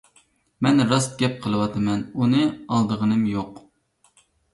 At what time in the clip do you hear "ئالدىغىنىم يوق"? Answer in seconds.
2.47-3.61